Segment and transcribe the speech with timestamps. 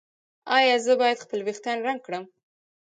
[0.57, 2.23] ایا زه باید خپل ویښتان رنګ کړم؟